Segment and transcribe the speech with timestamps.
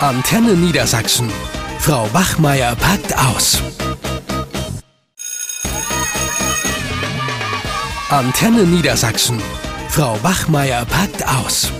[0.00, 1.32] Antenne Niedersachsen.
[1.78, 3.62] Frau Wachmeier packt aus.
[8.10, 9.40] Antenne Niedersachsen.
[9.88, 11.72] Frau Wachmeier packt aus.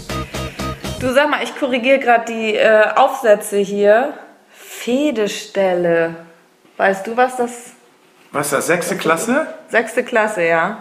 [0.99, 4.15] Du sag mal, ich korrigiere gerade die äh, Aufsätze hier.
[4.51, 6.17] Fedestelle.
[6.79, 7.51] Weißt du, was das?
[8.33, 9.47] Was ist das, sechste Klasse?
[9.69, 10.79] Sechste Klasse, ja.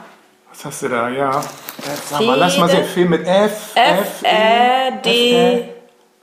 [0.49, 1.09] Was hast du da?
[1.09, 1.43] Ja.
[1.85, 2.85] Jetzt Sag mal, lass mal sehen.
[2.85, 3.75] Fee mit F.
[3.75, 5.74] F, E, D,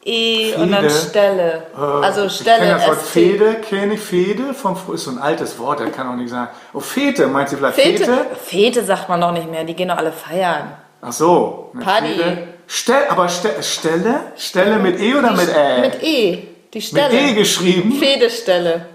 [0.04, 0.94] E und dann Fede.
[0.94, 1.62] Stelle.
[1.76, 2.72] Also Ich kenne Stelle.
[2.74, 3.02] das Wort.
[3.02, 6.48] Fede, kenne ich Fede, vom, ist so ein altes Wort, das kann auch nicht sein.
[6.72, 8.04] Oh, Fete, meint sie vielleicht Fete?
[8.04, 8.26] Fete.
[8.44, 10.72] Fete sagt man noch nicht mehr, die gehen doch alle feiern.
[11.00, 11.70] Ach so.
[11.82, 12.14] Party.
[12.14, 12.38] Fede.
[12.66, 14.20] Stell, aber Ste Stelle?
[14.36, 15.80] Stelle mit E oder mit Ä?
[15.82, 16.48] Mit E.
[16.72, 17.14] Die Mit Stelle.
[17.20, 17.92] E geschrieben?
[17.92, 18.86] Fedestelle.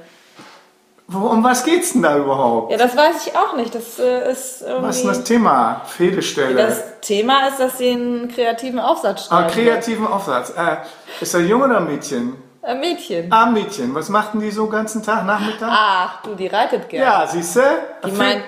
[1.10, 2.70] Um was geht's denn da überhaupt?
[2.72, 3.74] Ja, das weiß ich auch nicht.
[3.74, 4.88] Das äh, ist irgendwie.
[4.88, 5.82] Was ist denn das Thema?
[5.86, 6.56] Fedestelle.
[6.56, 9.54] Das Thema ist, dass sie einen kreativen Aufsatz ah, schreiben.
[9.54, 10.50] kreativen Aufsatz.
[10.50, 10.78] Äh,
[11.22, 12.36] ist er Junge oder Mädchen?
[12.62, 13.32] Äh, Mädchen.
[13.32, 13.96] Ah, Mädchen.
[13.96, 15.70] Was machten die so den ganzen Tag, Nachmittag?
[15.72, 17.04] Ach, du, die reitet gern.
[17.04, 17.62] Ja, siehst du?
[18.06, 18.44] Die meint,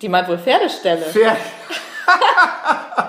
[0.00, 1.06] die meint wohl Pferdestelle.
[1.06, 1.36] Pferd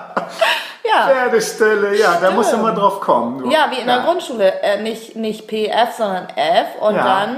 [0.84, 1.06] Ja.
[1.08, 3.38] Pferdestelle, ja, da musst du mal drauf kommen.
[3.44, 3.50] du.
[3.50, 4.60] Ja, wie in der Grundschule.
[4.62, 7.04] Äh, nicht, nicht PF, sondern F und Ja.
[7.04, 7.36] dann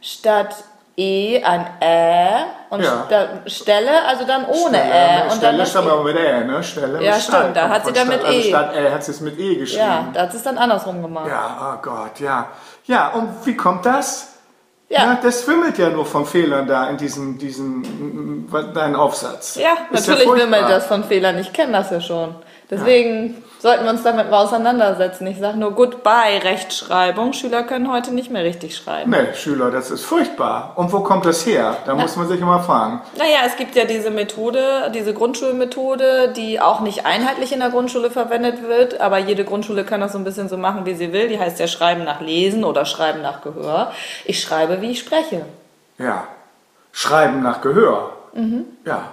[0.00, 0.54] statt
[0.96, 3.06] E ein Ä und Ja.
[3.46, 5.16] Stelle, also dann ohne Stelle, Ä.
[5.18, 5.24] ne?
[5.24, 5.90] Und Stelle dann stammt E.
[5.90, 6.62] aber mit Ä, ne?
[6.62, 8.42] Stelle Ja, mit stimmt, Stadt da kommt hat sie dann mit Also E.
[8.48, 9.82] Statt Ä hat sie es mit E geschrieben.
[9.84, 11.28] Ja, da hat sie es dann andersrum gemacht.
[11.28, 12.46] Ja, oh Gott, ja.
[12.84, 14.28] Ja, und wie kommt das?
[14.88, 15.06] Ja.
[15.06, 19.56] Na, das wimmelt ja nur von Fehlern da in diesem, diesem mm, mm, deinen Aufsatz.
[19.56, 20.46] Ja, Ist natürlich furchtbar.
[20.46, 21.38] wimmelt das von Fehlern.
[21.38, 22.34] Ich kenne das ja schon.
[22.70, 25.26] Deswegen sollten wir uns damit mal auseinandersetzen.
[25.26, 27.32] Ich sage nur Goodbye, Rechtschreibung.
[27.32, 29.10] Schüler können heute nicht mehr richtig schreiben.
[29.10, 30.72] Nee, Schüler, das ist furchtbar.
[30.76, 31.76] Und wo kommt das her?
[31.86, 33.00] Da muss man sich immer fragen.
[33.16, 38.10] Naja, es gibt ja diese Methode, diese Grundschulmethode, die auch nicht einheitlich in der Grundschule
[38.10, 41.28] verwendet wird, aber jede Grundschule kann das so ein bisschen so machen, wie sie will.
[41.28, 43.92] Die heißt ja Schreiben nach Lesen oder Schreiben nach Gehör.
[44.24, 45.44] Ich schreibe, wie ich spreche.
[45.98, 46.24] Ja.
[46.92, 48.12] Schreiben nach Gehör.
[48.34, 48.64] Mhm.
[48.84, 49.08] Ja.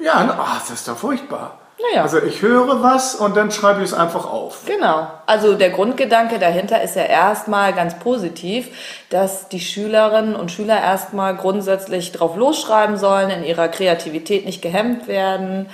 [0.00, 1.58] Ja, na, ach, das ist doch furchtbar.
[1.90, 2.02] Naja.
[2.02, 4.64] Also ich höre was und dann schreibe ich es einfach auf.
[4.66, 5.08] Genau.
[5.26, 8.68] Also der Grundgedanke dahinter ist ja erstmal ganz positiv,
[9.10, 15.08] dass die Schülerinnen und Schüler erstmal grundsätzlich drauf losschreiben sollen, in ihrer Kreativität nicht gehemmt
[15.08, 15.68] werden.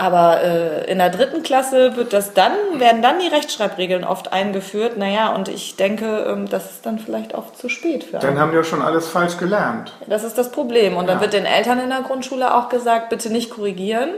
[0.00, 4.96] Aber äh, in der dritten Klasse wird das dann, werden dann die Rechtschreibregeln oft eingeführt.
[4.96, 8.52] Naja, und ich denke, ähm, das ist dann vielleicht auch zu spät für Dann haben
[8.52, 9.92] die ja schon alles falsch gelernt.
[10.06, 10.96] Das ist das Problem.
[10.96, 11.22] Und dann Ja.
[11.22, 14.10] wird den Eltern in der Grundschule auch gesagt, bitte nicht korrigieren.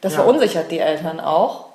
[0.00, 0.22] Das Ja.
[0.22, 1.66] verunsichert die Eltern auch,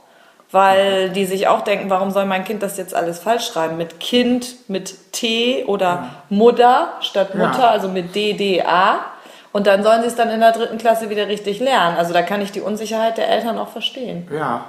[0.51, 3.77] weil die sich auch denken, warum soll mein Kind das jetzt alles falsch schreiben?
[3.77, 7.39] Mit Kind, mit T oder Mutter statt Ja.
[7.47, 9.05] Mutter, also mit D, D, A.
[9.53, 11.95] Und dann sollen sie es dann in der dritten Klasse wieder richtig lernen.
[11.95, 14.27] Also da kann ich die Unsicherheit der Eltern auch verstehen.
[14.35, 14.65] Ja.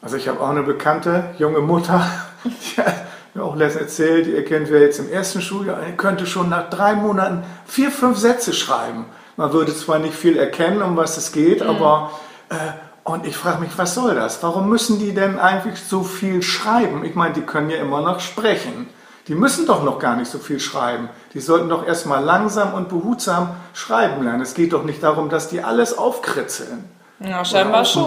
[0.00, 2.08] Also ich habe auch eine bekannte junge Mutter,
[2.44, 2.94] die hat
[3.34, 6.94] mir auch letztens erzählt, ihr Kind wäre jetzt im ersten Schuljahr, könnte schon nach drei
[6.94, 9.06] Monaten vier, fünf Sätze schreiben.
[9.36, 12.12] Man würde zwar nicht viel erkennen, um was es geht, aber
[12.50, 12.54] äh,
[13.02, 14.42] und ich frage mich, was soll das?
[14.42, 17.04] Warum müssen die denn eigentlich so viel schreiben?
[17.04, 18.86] Ich meine, die können ja immer noch sprechen.
[19.28, 21.10] Die müssen doch noch gar nicht so viel schreiben.
[21.34, 24.40] Die sollten doch erstmal langsam und behutsam schreiben lernen.
[24.40, 26.84] Es geht doch nicht darum, dass die alles aufkritzeln.
[27.20, 28.06] Ja, scheinbar schon.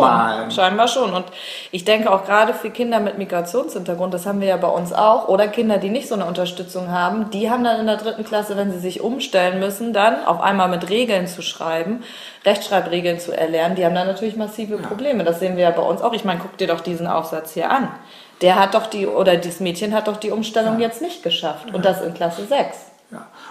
[0.51, 1.13] Scheinbar schon.
[1.13, 1.25] Und
[1.71, 5.27] ich denke auch gerade für Kinder mit Migrationshintergrund, das haben wir ja bei uns auch,
[5.27, 8.55] oder Kinder, die nicht so eine Unterstützung haben, die haben dann in der dritten Klasse,
[8.55, 12.03] wenn sie sich umstellen müssen, dann auf einmal mit Regeln zu schreiben,
[12.45, 15.25] Rechtschreibregeln zu erlernen, die haben dann natürlich massive Probleme.
[15.25, 16.13] Das sehen wir ja bei uns auch.
[16.13, 17.89] Ich meine, guck dir doch diesen Aufsatz hier an.
[18.41, 21.73] Der hat doch die, oder dieses Mädchen hat doch die Umstellung jetzt nicht geschafft.
[21.73, 22.90] Und das in Klasse 6.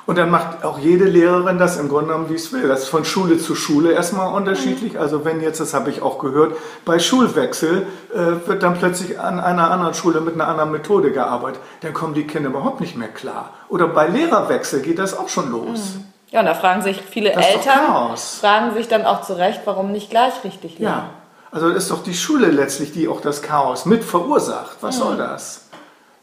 [0.07, 2.67] Und dann macht auch jede Lehrerin das im Grunde genommen, wie es will.
[2.69, 4.99] Das ist von Schule zu Schule erstmal unterschiedlich.
[4.99, 9.39] Also wenn jetzt, das habe ich auch gehört, bei Schulwechsel äh, wird dann plötzlich an
[9.41, 11.61] einer anderen Schule mit einer anderen Methode gearbeitet.
[11.83, 13.51] Dann kommen die Kinder überhaupt nicht mehr klar.
[13.69, 15.97] Oder bei Lehrerwechsel geht das auch schon los.
[16.31, 19.91] Ja, und da fragen sich viele Das Eltern, fragen sich dann auch zu Recht, warum
[19.91, 20.97] nicht gleich richtig lernen.
[20.97, 21.11] Ja.
[21.53, 24.77] Also ist doch die Schule letztlich, die auch das Chaos mit verursacht.
[24.81, 25.70] Was soll das?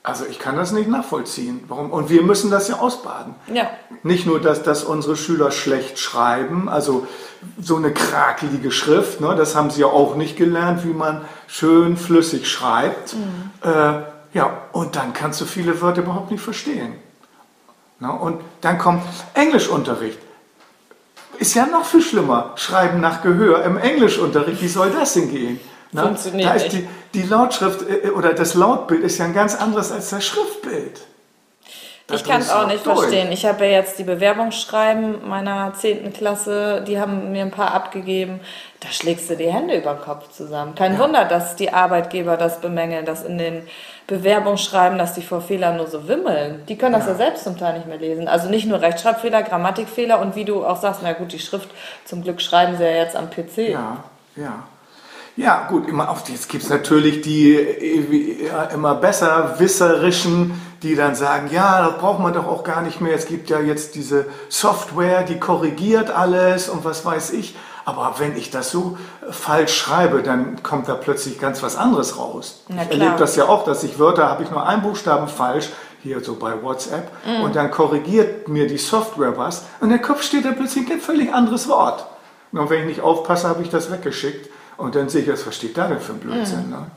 [0.08, 1.66] Also ich kann das nicht nachvollziehen.
[1.68, 1.92] Warum?
[1.92, 3.36] Und wir müssen das ja ausbaden.
[3.54, 3.70] Ja.
[4.04, 7.06] Nicht nur, dass, dass unsere Schüler schlecht schreiben, also
[7.62, 11.98] so eine krakelige Schrift, ne, das haben sie ja auch nicht gelernt, wie man schön
[11.98, 13.18] flüssig schreibt.
[13.62, 13.68] Äh,
[14.34, 16.94] ja, und dann kannst du viele Wörter überhaupt nicht verstehen.
[18.00, 19.04] Na, und dann kommt
[19.34, 20.20] Englischunterricht.
[21.38, 22.54] Ist ja noch viel schlimmer.
[22.56, 24.62] Schreiben nach Gehör im Englischunterricht.
[24.62, 25.60] Wie soll das denn gehen?
[25.92, 29.56] Na, Funktioniert da ist die, die Lautschrift äh, oder das Lautbild ist ja ein ganz
[29.56, 31.02] anderes als das Schriftbild.
[32.12, 33.00] ich kann es auch nicht durch.
[33.00, 33.32] verstehen.
[33.32, 36.14] Ich habe ja jetzt die Bewerbungsschreiben meiner 10.
[36.14, 38.42] Klasse, die haben mir ein paar abgegeben.
[38.82, 40.76] Da schlägst du die Hände über den Kopf zusammen.
[40.76, 41.00] Kein ja.
[41.00, 43.68] Wunder, dass die Arbeitgeber das bemängeln, dass in den
[44.08, 46.64] Bewerbungsschreiben, dass die vor Fehlern nur so wimmeln.
[46.68, 47.12] Die können das ja.
[47.12, 48.28] ja selbst zum Teil nicht mehr lesen.
[48.28, 51.70] Also nicht nur Rechtschreibfehler, Grammatikfehler und wie du auch sagst, na gut, die Schrift,
[52.06, 53.70] zum Glück schreiben sie ja jetzt am PC.
[53.70, 54.04] Ja,
[54.36, 54.64] ja.
[55.38, 57.54] Ja, gut, immer auf, jetzt gibt es natürlich die
[58.48, 63.02] ja, immer besser wisserischen, die dann sagen, ja, das braucht man doch auch gar nicht
[63.02, 63.14] mehr.
[63.14, 67.56] Es gibt ja jetzt diese Software, die korrigiert alles und was weiß ich.
[67.86, 68.98] Aber wenn ich das so
[69.30, 72.64] falsch schreibe, dann kommt da plötzlich ganz was anderes raus.
[72.68, 75.70] Ich erlebe das ja auch, dass ich Wörter, habe ich nur einen Buchstaben falsch,
[76.02, 77.44] hier so bei WhatsApp, mm.
[77.44, 81.34] und dann korrigiert mir die Software was und im Kopf steht da plötzlich ein völlig
[81.34, 82.06] anderes Wort.
[82.52, 84.50] Und wenn ich nicht aufpasse, habe ich das weggeschickt.
[84.78, 86.66] Und dann sehe ich, was versteht da denn für ein Blödsinn?
[86.66, 86.72] Mhm.
[86.72, 86.92] Ne?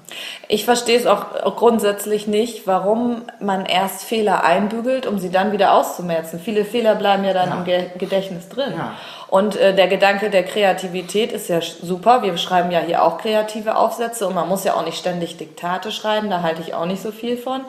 [0.49, 5.73] Ich verstehe es auch grundsätzlich nicht, warum man erst Fehler einbügelt, um sie dann wieder
[5.73, 6.39] auszumerzen.
[6.39, 7.77] Viele Fehler bleiben ja dann ja.
[7.77, 8.75] im Gedächtnis drin.
[8.77, 8.95] Ja.
[9.29, 12.23] Und äh, der Gedanke der Kreativität ist ja super.
[12.23, 15.91] Wir schreiben ja hier auch kreative Aufsätze und man muss ja auch nicht ständig Diktate
[15.91, 17.63] schreiben, da halte ich auch nicht so viel von.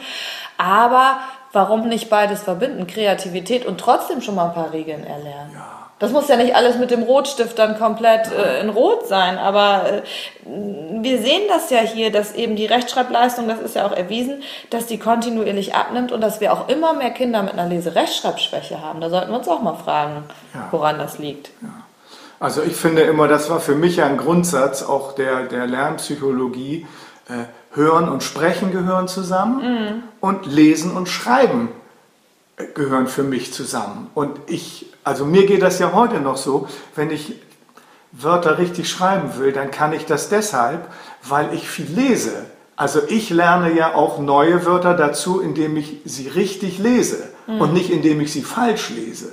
[0.58, 1.20] Aber
[1.54, 2.88] warum nicht beides verbinden?
[2.88, 5.52] Kreativität und trotzdem schon mal ein paar Regeln erlernen.
[5.54, 5.81] Ja.
[6.02, 9.86] Das muss ja nicht alles mit dem Rotstift dann komplett äh, in Rot sein, aber
[9.88, 10.02] äh,
[10.44, 14.88] wir sehen das ja hier, dass eben die Rechtschreibleistung, das ist ja auch erwiesen, dass
[14.88, 19.00] die kontinuierlich abnimmt und dass wir auch immer mehr Kinder mit einer Leserechtschreibschwäche haben.
[19.00, 20.24] Da sollten wir uns auch mal fragen,
[20.56, 20.70] ja.
[20.72, 21.52] woran das liegt.
[21.62, 21.70] Ja.
[22.40, 26.88] Also ich finde immer, das war für mich ein Grundsatz auch der, der Lernpsychologie.
[27.30, 30.04] Äh, Hören und Sprechen gehören zusammen mhm.
[30.20, 31.70] und Lesen und Schreiben
[32.74, 34.10] gehören für mich zusammen.
[34.14, 37.34] Und ich also mir geht das ja heute noch so, wenn ich
[38.12, 40.88] Wörter richtig schreiben will, dann kann ich das deshalb,
[41.24, 42.46] weil ich viel lese.
[42.76, 47.62] Also ich lerne ja auch neue Wörter dazu, indem ich sie richtig lese mhm.
[47.62, 49.32] und nicht indem ich sie falsch lese.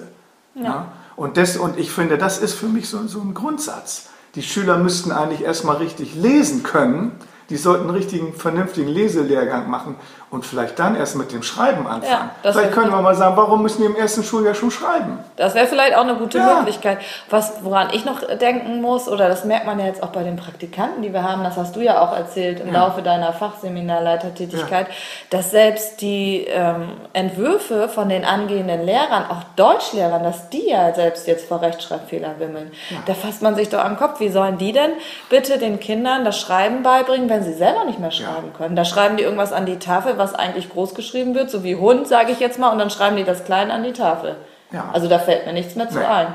[0.54, 0.62] Ja.
[0.62, 0.92] ja?
[1.16, 4.08] Und, das, und ich finde, das ist für mich so, so ein Grundsatz.
[4.36, 7.12] Die Schüler müssten eigentlich erstmal richtig lesen können,
[7.50, 9.96] die sollten einen richtigen, vernünftigen Leselehrgang machen
[10.30, 12.30] und vielleicht dann erst mit dem Schreiben anfangen.
[12.42, 15.18] Ja, vielleicht können wir mal sagen, warum müssen die im ersten Schuljahr schon schreiben?
[15.36, 16.56] Das wäre vielleicht auch eine gute ja.
[16.56, 16.98] Möglichkeit.
[17.30, 20.36] Was, woran ich noch denken muss, oder das merkt man ja jetzt auch bei den
[20.36, 22.84] Praktikanten, die wir haben, das hast du ja auch erzählt im ja.
[22.84, 24.88] Laufe deiner Fachseminarleitertätigkeit,
[25.30, 31.26] dass selbst die ähm, Entwürfe von den angehenden Lehrern, auch Deutschlehrern, dass die ja selbst
[31.26, 32.70] jetzt vor Rechtschreibfehler wimmeln.
[33.06, 34.20] Da fasst man sich doch am Kopf.
[34.20, 34.90] Wie sollen die denn
[35.30, 38.76] bitte den Kindern das Schreiben beibringen, wenn sie selber nicht mehr schreiben können?
[38.76, 42.06] Da schreiben die irgendwas an die Tafel, was eigentlich groß geschrieben wird, so wie Hund,
[42.06, 44.36] sage ich jetzt mal, und dann schreiben die das klein an die Tafel.
[44.72, 44.90] Ja.
[44.92, 46.04] Also da fällt mir nichts mehr zu nee.
[46.04, 46.28] ein.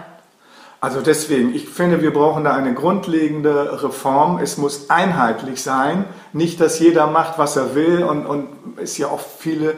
[0.81, 4.39] Also deswegen, ich finde, wir brauchen da eine grundlegende Reform.
[4.39, 9.07] Es muss einheitlich sein, nicht, dass jeder macht, was er will und, und ist ja
[9.07, 9.75] auch viele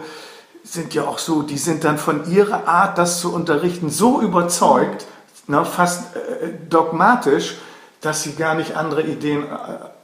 [0.65, 5.05] sind ja auch so, die sind dann von ihrer Art, das zu unterrichten, so überzeugt,
[5.47, 7.57] ne, fast äh, dogmatisch,
[8.01, 9.45] dass sie gar nicht andere Ideen äh,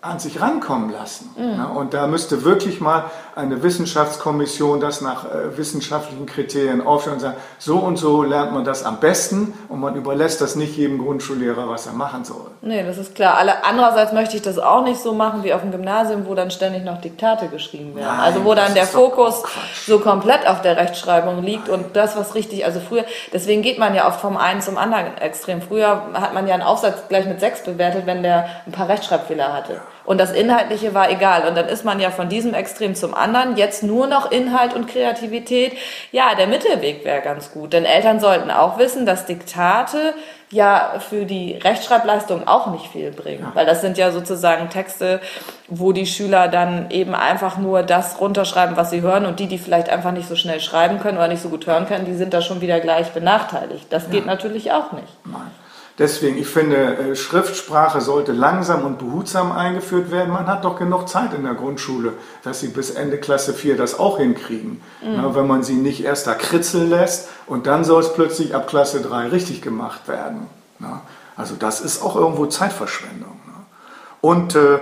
[0.04, 1.30] an sich rankommen lassen.
[1.38, 1.58] Mhm.
[1.58, 3.06] Ja, und da müsste wirklich mal
[3.36, 8.66] eine Wissenschaftskommission das nach äh, wissenschaftlichen Kriterien aufstellen und sagen, so und so lernt man
[8.66, 12.50] das am besten und man überlässt das nicht jedem Grundschullehrer, was er machen soll.
[12.62, 13.38] Nee, das ist klar.
[13.38, 16.50] Alle, andererseits möchte ich das auch nicht so machen wie auf dem Gymnasium, wo dann
[16.50, 18.08] ständig noch Diktate geschrieben werden.
[18.08, 19.44] Nein, also wo dann der Fokus
[19.86, 21.80] so komplett auf der Rechtschreibung liegt Nein.
[21.80, 25.16] und das, was richtig, also früher, deswegen geht man ja oft vom einen zum anderen
[25.18, 25.62] extrem.
[25.62, 29.54] Früher hat man ja einen Aufsatz gleich mit sechs bewertet, wenn der ein paar Rechtschreibfehler
[29.54, 29.74] hatte.
[29.74, 29.82] Ja.
[30.12, 31.48] Und das Inhaltliche war egal.
[31.48, 33.56] Und dann ist man ja von diesem Extrem zum anderen.
[33.56, 35.78] Jetzt nur noch Inhalt und Kreativität.
[36.12, 37.72] Ja, der Mittelweg wäre ganz gut.
[37.72, 40.14] Denn Eltern sollten auch wissen, dass Diktate
[40.50, 43.44] ja für die Rechtschreibleistung auch nicht viel bringen.
[43.44, 43.52] Ja.
[43.54, 45.22] Weil das sind ja sozusagen Texte,
[45.70, 49.26] wo die Schüler dann eben einfach nur das runterschreiben, was sie hören.
[49.26, 51.88] Und die, die vielleicht einfach nicht so schnell schreiben können oder nicht so gut hören
[51.88, 53.86] können, die sind da schon wieder gleich benachteiligt.
[53.90, 54.10] Das ja.
[54.10, 55.08] geht natürlich auch nicht.
[55.24, 55.52] Nein.
[55.98, 60.32] Deswegen, ich finde, äh, Schriftsprache sollte langsam und behutsam eingeführt werden.
[60.32, 64.00] Man hat doch genug Zeit in der Grundschule, dass sie bis Ende Klasse 4 das
[64.00, 64.82] auch hinkriegen.
[65.04, 65.16] Mhm.
[65.16, 68.68] Ja, wenn man sie nicht erst da kritzeln lässt und dann soll es plötzlich ab
[68.68, 70.48] Klasse 3 richtig gemacht werden.
[70.80, 71.02] Ja,
[71.36, 73.40] also das ist auch irgendwo Zeitverschwendung.
[73.46, 73.54] Ne?
[74.22, 74.80] Und äh,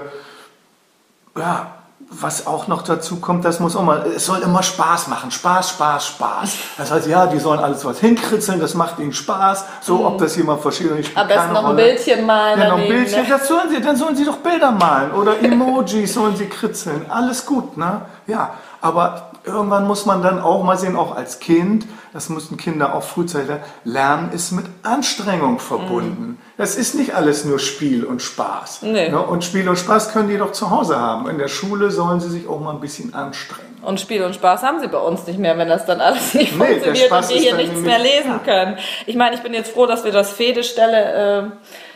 [1.37, 1.78] ja,
[2.11, 5.29] was auch noch dazu kommt, das muss auch mal, es soll immer Spaß machen.
[5.29, 6.53] Spaß, Spaß, Spaß.
[6.77, 9.65] Das heißt, ja, die sollen alles was hinkritzeln, das macht ihnen Spaß.
[9.81, 11.15] So, ob das jemand versteht oder nicht.
[11.15, 12.59] Am besten noch ein Bildchen malen.
[12.59, 13.21] Ja, noch ein Bildchen.
[13.21, 13.29] Ne?
[13.29, 17.05] Das sollen sie, dann sollen sie doch Bilder malen oder Emojis sollen sie kritzeln.
[17.09, 18.01] Alles gut, ne?
[18.25, 22.95] Ja, aber irgendwann muss man dann auch mal sehen, auch als Kind, das mussten Kinder
[22.95, 26.21] auch frühzeitig lernen, ist mit Anstrengung verbunden.
[26.21, 26.37] Mhm.
[26.57, 28.81] Das ist nicht alles nur Spiel und Spaß.
[28.83, 29.09] Nee.
[29.09, 29.21] Ne?
[29.21, 31.29] Und Spiel und Spaß können die doch zu Hause haben.
[31.29, 33.69] In der Schule sollen sie sich auch mal ein bisschen anstrengen.
[33.81, 36.57] Und Spiel und Spaß haben sie bei uns nicht mehr, wenn das dann alles nicht
[36.57, 38.77] Nee, funktioniert und wir hier nichts mehr lesen können.
[39.05, 41.43] Ich meine, ich bin jetzt froh, dass wir das Fehde-Stelle, äh,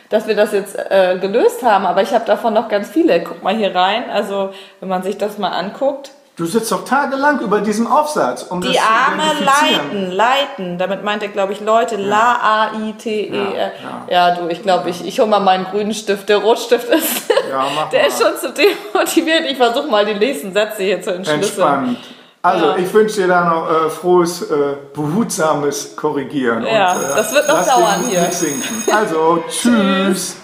[0.08, 3.22] dass wir das jetzt äh, gelöst haben, aber ich habe davon noch ganz viele.
[3.22, 4.08] Guck mal hier rein.
[4.10, 4.50] Also,
[4.80, 6.12] wenn man sich das mal anguckt.
[6.36, 10.78] Du sitzt doch tagelang über diesem Aufsatz, um das Die zu Arme leiten, leiten.
[10.78, 11.94] Damit meint er, glaube ich, Leute.
[11.94, 13.72] La-A-I-T-E-R.
[13.80, 16.28] Ja, Ja, du, ich glaube, ich, ich hole mal meinen grünen Stift.
[16.28, 18.08] Der Rotstift ist, Ja, mach der mal.
[18.08, 19.42] ist schon zu demotiviert.
[19.48, 21.42] Ich versuche mal die nächsten Sätze hier zu entschlüsseln.
[21.42, 21.98] Entspannt.
[22.42, 22.76] Also, Ja.
[22.78, 26.66] ich wünsche dir da noch äh, frohes, äh, behutsames Korrigieren.
[26.66, 28.20] Ja, und, äh, das wird noch dauern hier.
[28.22, 28.62] Nicht sinken.
[28.92, 30.34] Also, tschüss.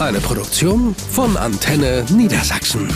[0.00, 2.92] Eine Produktion von Antenne Niedersachsen.